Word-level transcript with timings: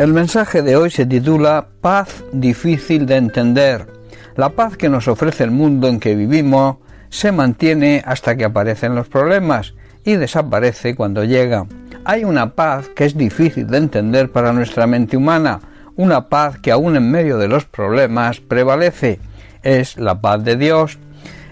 El 0.00 0.14
mensaje 0.14 0.62
de 0.62 0.76
hoy 0.76 0.90
se 0.90 1.04
titula 1.04 1.66
Paz 1.82 2.24
difícil 2.32 3.04
de 3.04 3.16
entender. 3.16 3.86
La 4.34 4.48
paz 4.48 4.78
que 4.78 4.88
nos 4.88 5.08
ofrece 5.08 5.44
el 5.44 5.50
mundo 5.50 5.88
en 5.88 6.00
que 6.00 6.14
vivimos 6.14 6.78
se 7.10 7.32
mantiene 7.32 8.02
hasta 8.06 8.34
que 8.34 8.46
aparecen 8.46 8.94
los 8.94 9.08
problemas 9.08 9.74
y 10.02 10.14
desaparece 10.14 10.94
cuando 10.94 11.24
llega. 11.24 11.66
Hay 12.06 12.24
una 12.24 12.54
paz 12.54 12.88
que 12.96 13.04
es 13.04 13.14
difícil 13.14 13.66
de 13.66 13.76
entender 13.76 14.32
para 14.32 14.54
nuestra 14.54 14.86
mente 14.86 15.18
humana, 15.18 15.60
una 15.96 16.30
paz 16.30 16.58
que 16.58 16.72
aún 16.72 16.96
en 16.96 17.10
medio 17.10 17.36
de 17.36 17.48
los 17.48 17.66
problemas 17.66 18.40
prevalece. 18.40 19.20
Es 19.62 19.98
la 19.98 20.18
paz 20.18 20.42
de 20.42 20.56
Dios. 20.56 20.98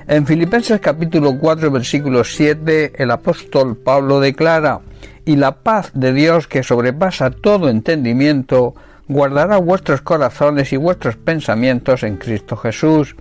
En 0.07 0.25
Filipenses 0.25 0.80
capítulo 0.80 1.39
4 1.39 1.71
versículo 1.71 2.25
7 2.25 2.94
el 2.96 3.11
apóstol 3.11 3.76
Pablo 3.76 4.21
declara 4.21 4.80
y 5.29 5.37
la 5.37 5.57
paz 5.57 5.91
de 5.93 6.14
Dios 6.14 6.46
que 6.49 6.63
sobrepasa 6.63 7.31
todo 7.31 7.68
entendimiento, 7.68 8.75
guardará 9.09 9.59
vuestros 9.59 10.01
corazones 10.01 10.73
y 10.73 10.79
vuestros 10.79 11.17
pensamientos 11.17 12.03
en 12.03 12.17
Cristo 12.17 12.57
Jesús. 12.57 13.14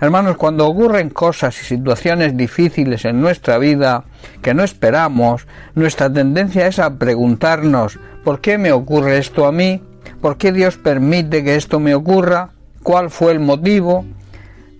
Hermanos, 0.00 0.36
cuando 0.36 0.66
ocurren 0.66 1.10
cosas 1.10 1.56
y 1.62 1.64
situaciones 1.64 2.36
difíciles 2.36 3.04
en 3.04 3.20
nuestra 3.20 3.58
vida 3.58 4.02
que 4.42 4.52
no 4.52 4.64
esperamos, 4.64 5.46
nuestra 5.76 6.12
tendencia 6.12 6.66
es 6.66 6.80
a 6.80 6.98
preguntarnos 6.98 8.00
¿por 8.24 8.40
qué 8.40 8.58
me 8.58 8.72
ocurre 8.72 9.18
esto 9.18 9.46
a 9.46 9.52
mí? 9.52 9.80
¿Por 10.20 10.36
qué 10.36 10.50
Dios 10.50 10.76
permite 10.76 11.44
que 11.44 11.54
esto 11.54 11.78
me 11.78 11.94
ocurra? 11.94 12.50
¿Cuál 12.82 13.10
fue 13.10 13.30
el 13.30 13.38
motivo? 13.38 14.04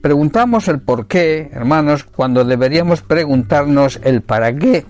Preguntamos 0.03 0.67
el 0.67 0.81
por 0.81 1.07
qué, 1.07 1.51
hermanos, 1.53 2.03
cuando 2.03 2.45
deberíamos 2.45 3.03
preguntarnos 3.03 4.01
el 4.03 4.23
para 4.23 4.53
qué. 4.53 4.85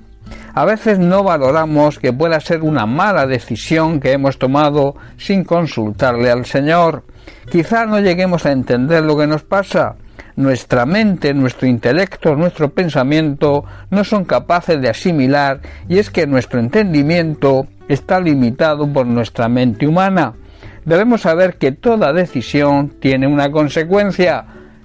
A 0.56 0.64
veces 0.64 1.00
no 1.00 1.24
valoramos 1.24 1.98
que 1.98 2.12
pueda 2.12 2.38
ser 2.38 2.62
una 2.62 2.86
mala 2.86 3.26
decisión 3.26 3.98
que 3.98 4.12
hemos 4.12 4.38
tomado 4.38 4.94
sin 5.16 5.42
consultarle 5.42 6.30
al 6.30 6.46
Señor. 6.46 7.02
Quizá 7.50 7.86
no 7.86 7.98
lleguemos 7.98 8.46
a 8.46 8.52
entender 8.52 9.02
lo 9.02 9.16
que 9.16 9.26
nos 9.26 9.42
pasa. 9.42 9.96
Nuestra 10.36 10.86
mente, 10.86 11.34
nuestro 11.34 11.66
intelecto, 11.66 12.36
nuestro 12.36 12.70
pensamiento 12.70 13.64
no 13.90 14.04
son 14.04 14.24
capaces 14.24 14.80
de 14.80 14.90
asimilar 14.90 15.60
y 15.88 15.98
es 15.98 16.10
que 16.10 16.26
nuestro 16.26 16.60
entendimiento 16.60 17.66
está 17.88 18.20
limitado 18.20 18.86
por 18.86 19.06
nuestra 19.06 19.48
mente 19.48 19.88
humana. 19.88 20.34
Debemos 20.84 21.22
saber 21.22 21.56
que 21.56 21.72
toda 21.72 22.12
decisión 22.12 22.90
tiene 23.00 23.26
una 23.26 23.50
consecuencia. 23.50 24.44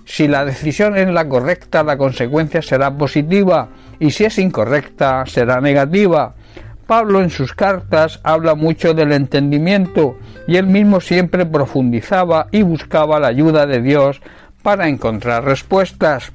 Si 0.09 0.27
la 0.27 0.43
decisión 0.43 0.97
es 0.97 1.07
la 1.07 1.29
correcta, 1.29 1.83
la 1.83 1.95
consecuencia 1.95 2.63
será 2.63 2.97
positiva 2.97 3.69
y 3.99 4.09
si 4.09 4.25
es 4.25 4.39
incorrecta 4.39 5.23
será 5.27 5.61
negativa. 5.61 6.33
Pablo 6.87 7.21
en 7.21 7.29
sus 7.29 7.53
cartas 7.53 8.19
habla 8.23 8.55
mucho 8.55 8.95
del 8.95 9.11
entendimiento 9.11 10.17
y 10.47 10.57
él 10.57 10.65
mismo 10.65 10.99
siempre 10.99 11.45
profundizaba 11.45 12.47
y 12.49 12.63
buscaba 12.63 13.19
la 13.19 13.27
ayuda 13.27 13.67
de 13.67 13.83
Dios 13.83 14.19
para 14.63 14.89
encontrar 14.89 15.45
respuestas. 15.45 16.31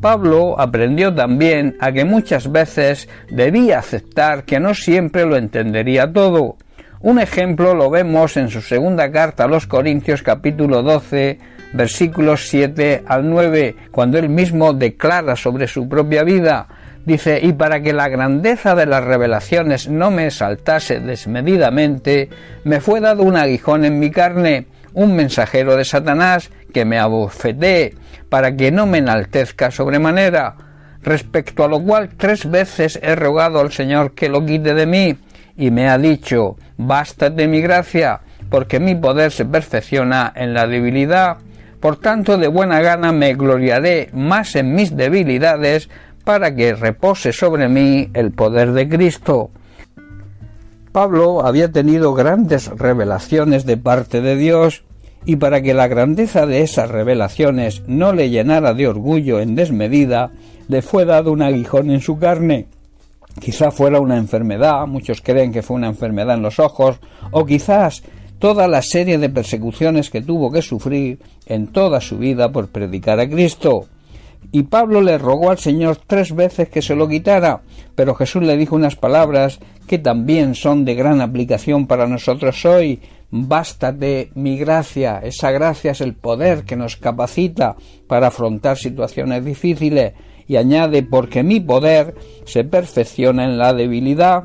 Pablo 0.00 0.54
aprendió 0.58 1.12
también 1.12 1.76
a 1.80 1.90
que 1.90 2.04
muchas 2.04 2.52
veces 2.52 3.08
debía 3.32 3.80
aceptar 3.80 4.44
que 4.44 4.60
no 4.60 4.74
siempre 4.74 5.26
lo 5.26 5.36
entendería 5.36 6.10
todo. 6.10 6.56
Un 7.00 7.18
ejemplo 7.18 7.74
lo 7.74 7.90
vemos 7.90 8.36
en 8.36 8.48
su 8.48 8.60
segunda 8.60 9.10
carta 9.10 9.44
a 9.44 9.48
los 9.48 9.66
Corintios 9.66 10.22
capítulo 10.22 10.84
12 10.84 11.59
versículos 11.72 12.48
7 12.48 13.04
al 13.06 13.28
9, 13.28 13.76
cuando 13.90 14.18
él 14.18 14.28
mismo 14.28 14.72
declara 14.72 15.36
sobre 15.36 15.66
su 15.66 15.88
propia 15.88 16.24
vida, 16.24 16.66
dice, 17.04 17.40
y 17.42 17.52
para 17.52 17.80
que 17.80 17.92
la 17.92 18.08
grandeza 18.08 18.74
de 18.74 18.86
las 18.86 19.04
revelaciones 19.04 19.88
no 19.88 20.10
me 20.10 20.26
exaltase 20.26 21.00
desmedidamente, 21.00 22.28
me 22.64 22.80
fue 22.80 23.00
dado 23.00 23.22
un 23.22 23.36
aguijón 23.36 23.84
en 23.84 23.98
mi 23.98 24.10
carne, 24.10 24.66
un 24.94 25.14
mensajero 25.14 25.76
de 25.76 25.84
Satanás 25.84 26.50
que 26.72 26.84
me 26.84 26.98
abofetee, 26.98 27.94
para 28.28 28.56
que 28.56 28.70
no 28.70 28.86
me 28.86 28.98
enaltezca 28.98 29.70
sobremanera, 29.70 30.56
respecto 31.02 31.64
a 31.64 31.68
lo 31.68 31.82
cual 31.82 32.10
tres 32.16 32.48
veces 32.50 32.98
he 33.02 33.14
rogado 33.14 33.60
al 33.60 33.72
Señor 33.72 34.12
que 34.12 34.28
lo 34.28 34.44
quite 34.44 34.74
de 34.74 34.86
mí, 34.86 35.16
y 35.56 35.70
me 35.70 35.88
ha 35.88 35.98
dicho, 35.98 36.56
bástate 36.76 37.46
mi 37.46 37.60
gracia, 37.60 38.20
porque 38.50 38.80
mi 38.80 38.94
poder 38.94 39.30
se 39.30 39.44
perfecciona 39.44 40.32
en 40.34 40.54
la 40.54 40.66
debilidad. 40.66 41.38
Por 41.80 41.96
tanto, 41.96 42.36
de 42.36 42.48
buena 42.48 42.80
gana 42.80 43.10
me 43.12 43.34
gloriaré 43.34 44.10
más 44.12 44.54
en 44.54 44.74
mis 44.74 44.96
debilidades, 44.96 45.88
para 46.24 46.54
que 46.54 46.74
repose 46.74 47.32
sobre 47.32 47.68
mí 47.68 48.10
el 48.12 48.30
poder 48.32 48.72
de 48.72 48.88
Cristo. 48.88 49.50
Pablo 50.92 51.46
había 51.46 51.72
tenido 51.72 52.14
grandes 52.14 52.68
revelaciones 52.68 53.64
de 53.64 53.76
parte 53.76 54.20
de 54.20 54.36
Dios, 54.36 54.84
y 55.24 55.36
para 55.36 55.62
que 55.62 55.74
la 55.74 55.88
grandeza 55.88 56.46
de 56.46 56.62
esas 56.62 56.90
revelaciones 56.90 57.82
no 57.86 58.12
le 58.12 58.30
llenara 58.30 58.74
de 58.74 58.88
orgullo 58.88 59.40
en 59.40 59.54
desmedida, 59.54 60.30
le 60.68 60.82
fue 60.82 61.04
dado 61.04 61.32
un 61.32 61.42
aguijón 61.42 61.90
en 61.90 62.00
su 62.00 62.18
carne. 62.18 62.66
Quizá 63.38 63.70
fuera 63.70 64.00
una 64.00 64.16
enfermedad, 64.16 64.86
muchos 64.86 65.20
creen 65.20 65.52
que 65.52 65.62
fue 65.62 65.76
una 65.76 65.88
enfermedad 65.88 66.36
en 66.36 66.42
los 66.42 66.58
ojos, 66.58 67.00
o 67.30 67.46
quizás 67.46 68.02
toda 68.40 68.66
la 68.66 68.82
serie 68.82 69.18
de 69.18 69.28
persecuciones 69.28 70.10
que 70.10 70.22
tuvo 70.22 70.50
que 70.50 70.62
sufrir 70.62 71.20
en 71.46 71.68
toda 71.68 72.00
su 72.00 72.18
vida 72.18 72.50
por 72.50 72.70
predicar 72.70 73.20
a 73.20 73.28
Cristo. 73.28 73.86
Y 74.50 74.64
Pablo 74.64 75.02
le 75.02 75.18
rogó 75.18 75.50
al 75.50 75.58
Señor 75.58 75.98
tres 76.06 76.34
veces 76.34 76.68
que 76.70 76.82
se 76.82 76.96
lo 76.96 77.06
quitara, 77.06 77.60
pero 77.94 78.14
Jesús 78.14 78.42
le 78.42 78.56
dijo 78.56 78.74
unas 78.74 78.96
palabras 78.96 79.60
que 79.86 79.98
también 79.98 80.54
son 80.54 80.84
de 80.84 80.94
gran 80.94 81.20
aplicación 81.20 81.86
para 81.86 82.08
nosotros 82.08 82.64
hoy. 82.64 83.00
Bástate 83.30 84.30
mi 84.34 84.56
gracia. 84.56 85.20
Esa 85.22 85.50
gracia 85.50 85.92
es 85.92 86.00
el 86.00 86.14
poder 86.14 86.64
que 86.64 86.76
nos 86.76 86.96
capacita 86.96 87.76
para 88.08 88.28
afrontar 88.28 88.76
situaciones 88.76 89.44
difíciles. 89.44 90.14
Y 90.48 90.56
añade, 90.56 91.04
porque 91.04 91.44
mi 91.44 91.60
poder 91.60 92.14
se 92.44 92.64
perfecciona 92.64 93.44
en 93.44 93.56
la 93.56 93.72
debilidad. 93.72 94.44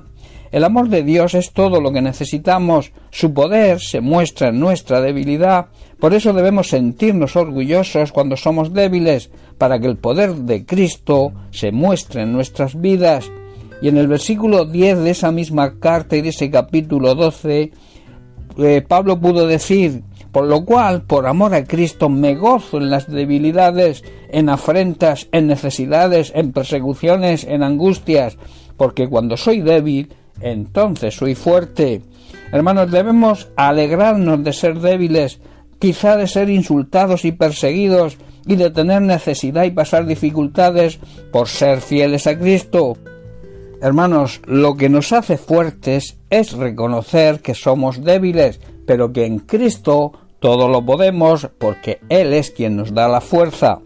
El 0.52 0.64
amor 0.64 0.90
de 0.90 1.04
Dios 1.04 1.34
es 1.34 1.52
todo 1.52 1.82
lo 1.82 1.92
que 1.92 2.02
necesitamos. 2.02 2.92
Su 3.12 3.34
poder 3.34 3.80
se 3.80 4.02
muestra 4.02 4.50
en 4.50 4.60
nuestra 4.60 5.02
debilidad. 5.02 5.68
Por 6.00 6.14
eso 6.14 6.34
debemos 6.34 6.70
sentirnos 6.70 7.36
orgullosos 7.36 8.12
cuando 8.12 8.38
somos 8.38 8.74
débiles, 8.74 9.32
para 9.58 9.80
que 9.80 9.88
el 9.88 9.98
poder 9.98 10.36
de 10.36 10.66
Cristo 10.66 11.34
se 11.52 11.72
muestre 11.72 12.24
en 12.24 12.34
nuestras 12.34 12.80
vidas. 12.80 13.30
Y 13.82 13.90
en 13.90 13.98
el 13.98 14.08
versículo 14.08 14.66
10 14.66 15.00
de 15.00 15.12
esa 15.12 15.32
misma 15.32 15.80
carta 15.80 16.16
y 16.16 16.22
de 16.22 16.30
ese 16.30 16.50
capítulo 16.50 17.16
12, 17.16 17.72
eh, 18.58 18.86
Pablo 18.88 19.20
pudo 19.20 19.48
decir, 19.48 20.04
por 20.32 20.48
lo 20.48 20.66
cual, 20.66 21.04
por 21.04 21.28
amor 21.28 21.54
a 21.54 21.64
Cristo, 21.64 22.10
me 22.10 22.36
gozo 22.36 22.78
en 22.78 22.90
las 22.90 23.10
debilidades, 23.10 24.04
en 24.30 24.50
afrentas, 24.50 25.28
en 25.32 25.48
necesidades, 25.48 26.32
en 26.36 26.52
persecuciones, 26.52 27.46
en 27.46 27.64
angustias, 27.64 28.38
porque 28.78 29.08
cuando 29.08 29.38
soy 29.38 29.62
débil, 29.62 30.10
entonces 30.42 31.16
soy 31.16 31.36
fuerte. 31.36 32.02
Hermanos, 32.52 32.92
debemos 32.92 33.50
alegrarnos 33.56 34.44
de 34.44 34.54
ser 34.54 34.80
débiles, 34.80 35.40
quizá 35.80 36.18
de 36.18 36.28
ser 36.28 36.50
insultados 36.50 37.26
y 37.26 37.32
perseguidos, 37.32 38.18
y 38.48 38.56
de 38.56 38.70
tener 38.70 39.02
necesidad 39.02 39.64
y 39.64 39.72
pasar 39.72 40.06
dificultades 40.06 41.00
por 41.32 41.48
ser 41.48 41.82
fieles 41.82 42.28
a 42.28 42.38
Cristo. 42.38 42.98
Hermanos, 43.82 44.42
lo 44.46 44.76
que 44.76 44.90
nos 44.90 45.12
hace 45.12 45.38
fuertes 45.38 46.18
es 46.30 46.54
reconocer 46.54 47.42
que 47.42 47.56
somos 47.56 48.04
débiles, 48.04 48.60
pero 48.86 49.12
que 49.12 49.26
en 49.26 49.40
Cristo 49.40 50.14
todo 50.40 50.70
lo 50.70 50.86
podemos 50.86 51.50
porque 51.58 52.00
Él 52.10 52.34
es 52.34 52.52
quien 52.52 52.78
nos 52.78 52.94
da 52.94 53.08
la 53.08 53.22
fuerza. 53.22 53.80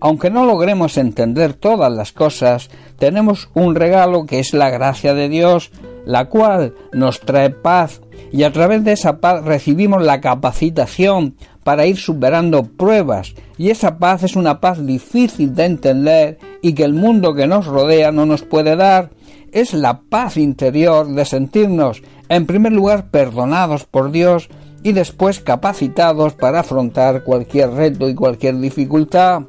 Aunque 0.00 0.30
no 0.30 0.44
logremos 0.44 0.96
entender 0.98 1.54
todas 1.54 1.90
las 1.92 2.12
cosas, 2.12 2.70
tenemos 2.98 3.48
un 3.54 3.74
regalo 3.74 4.26
que 4.26 4.38
es 4.38 4.52
la 4.52 4.70
gracia 4.70 5.14
de 5.14 5.28
Dios, 5.28 5.70
la 6.04 6.26
cual 6.28 6.74
nos 6.92 7.20
trae 7.20 7.50
paz 7.50 8.00
y 8.32 8.42
a 8.42 8.52
través 8.52 8.84
de 8.84 8.92
esa 8.92 9.20
paz 9.20 9.44
recibimos 9.44 10.02
la 10.02 10.20
capacitación 10.20 11.36
para 11.62 11.86
ir 11.86 11.96
superando 11.96 12.64
pruebas 12.64 13.34
y 13.56 13.70
esa 13.70 13.98
paz 13.98 14.22
es 14.22 14.36
una 14.36 14.60
paz 14.60 14.84
difícil 14.84 15.54
de 15.54 15.64
entender 15.64 16.38
y 16.62 16.74
que 16.74 16.84
el 16.84 16.94
mundo 16.94 17.34
que 17.34 17.46
nos 17.46 17.66
rodea 17.66 18.12
no 18.12 18.26
nos 18.26 18.42
puede 18.42 18.76
dar. 18.76 19.10
Es 19.52 19.72
la 19.72 20.00
paz 20.00 20.36
interior 20.36 21.06
de 21.06 21.24
sentirnos, 21.24 22.02
en 22.28 22.46
primer 22.46 22.72
lugar, 22.72 23.10
perdonados 23.10 23.84
por 23.84 24.10
Dios 24.10 24.48
y 24.82 24.92
después 24.92 25.40
capacitados 25.40 26.34
para 26.34 26.60
afrontar 26.60 27.22
cualquier 27.22 27.70
reto 27.70 28.08
y 28.08 28.14
cualquier 28.14 28.58
dificultad. 28.58 29.42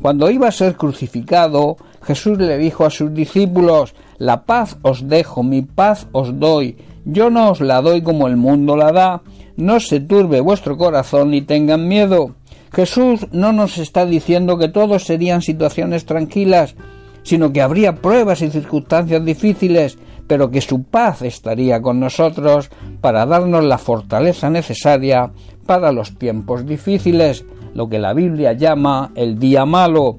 Cuando 0.00 0.30
iba 0.30 0.48
a 0.48 0.52
ser 0.52 0.76
crucificado, 0.76 1.76
Jesús 2.02 2.38
le 2.38 2.58
dijo 2.58 2.84
a 2.84 2.90
sus 2.90 3.12
discípulos, 3.12 3.94
La 4.18 4.44
paz 4.44 4.76
os 4.82 5.08
dejo, 5.08 5.42
mi 5.42 5.62
paz 5.62 6.08
os 6.12 6.38
doy, 6.38 6.76
yo 7.04 7.30
no 7.30 7.50
os 7.50 7.60
la 7.60 7.80
doy 7.80 8.02
como 8.02 8.26
el 8.26 8.36
mundo 8.36 8.76
la 8.76 8.92
da, 8.92 9.22
no 9.56 9.80
se 9.80 10.00
turbe 10.00 10.40
vuestro 10.40 10.76
corazón 10.76 11.30
ni 11.30 11.42
tengan 11.42 11.86
miedo. 11.88 12.34
Jesús 12.72 13.26
no 13.32 13.52
nos 13.52 13.78
está 13.78 14.04
diciendo 14.04 14.58
que 14.58 14.68
todos 14.68 15.04
serían 15.04 15.40
situaciones 15.40 16.04
tranquilas, 16.04 16.74
sino 17.22 17.52
que 17.52 17.62
habría 17.62 17.96
pruebas 17.96 18.42
y 18.42 18.50
circunstancias 18.50 19.24
difíciles, 19.24 19.98
pero 20.26 20.50
que 20.50 20.60
su 20.60 20.82
paz 20.82 21.22
estaría 21.22 21.80
con 21.80 22.00
nosotros 22.00 22.70
para 23.00 23.24
darnos 23.24 23.64
la 23.64 23.78
fortaleza 23.78 24.50
necesaria 24.50 25.30
para 25.66 25.92
los 25.92 26.18
tiempos 26.18 26.66
difíciles, 26.66 27.44
lo 27.74 27.88
que 27.88 27.98
la 27.98 28.12
Biblia 28.14 28.52
llama 28.52 29.12
el 29.14 29.38
día 29.38 29.64
malo. 29.64 30.18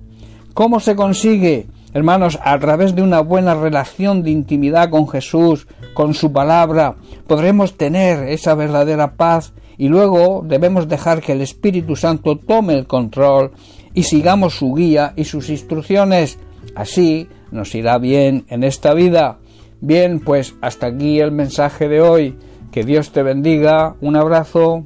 ¿Cómo 0.53 0.79
se 0.79 0.95
consigue? 0.95 1.67
Hermanos, 1.93 2.37
a 2.43 2.57
través 2.59 2.95
de 2.95 3.01
una 3.01 3.21
buena 3.21 3.55
relación 3.55 4.21
de 4.21 4.29
intimidad 4.29 4.91
con 4.91 5.07
Jesús, 5.07 5.67
con 5.93 6.13
su 6.13 6.31
palabra, 6.31 6.95
podremos 7.25 7.77
tener 7.77 8.29
esa 8.29 8.53
verdadera 8.53 9.13
paz 9.13 9.53
y 9.77 9.87
luego 9.87 10.43
debemos 10.45 10.87
dejar 10.87 11.21
que 11.21 11.31
el 11.31 11.41
Espíritu 11.41 11.95
Santo 11.95 12.37
tome 12.37 12.75
el 12.75 12.85
control 12.85 13.51
y 13.93 14.03
sigamos 14.03 14.55
su 14.55 14.75
guía 14.75 15.13
y 15.15 15.23
sus 15.23 15.49
instrucciones. 15.49 16.37
Así 16.75 17.27
nos 17.51 17.73
irá 17.73 17.97
bien 17.97 18.45
en 18.49 18.63
esta 18.63 18.93
vida. 18.93 19.39
Bien, 19.81 20.19
pues 20.19 20.55
hasta 20.61 20.87
aquí 20.87 21.19
el 21.19 21.31
mensaje 21.31 21.87
de 21.87 22.01
hoy. 22.01 22.37
Que 22.71 22.83
Dios 22.83 23.11
te 23.11 23.23
bendiga. 23.23 23.95
Un 24.01 24.15
abrazo. 24.15 24.85